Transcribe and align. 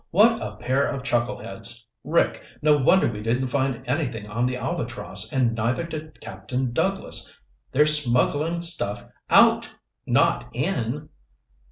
"What 0.09 0.41
a 0.41 0.55
pair 0.55 0.83
of 0.87 1.03
chuckleheads! 1.03 1.85
Rick, 2.03 2.43
no 2.63 2.75
wonder 2.75 3.07
we 3.07 3.21
didn't 3.21 3.49
find 3.49 3.83
anything 3.87 4.27
on 4.27 4.47
the 4.47 4.57
Albatross 4.57 5.31
and 5.31 5.53
neither 5.53 5.85
did 5.85 6.19
Captain 6.19 6.73
Douglas! 6.73 7.31
They're 7.71 7.85
smuggling 7.85 8.63
stuff 8.63 9.03
out! 9.29 9.71
Not 10.07 10.49
in!" 10.55 11.09